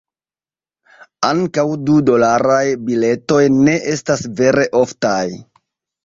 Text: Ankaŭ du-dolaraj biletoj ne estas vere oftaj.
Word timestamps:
Ankaŭ 1.27 1.65
du-dolaraj 1.89 2.63
biletoj 2.87 3.41
ne 3.57 3.75
estas 3.97 4.23
vere 4.39 4.65
oftaj. 4.81 5.21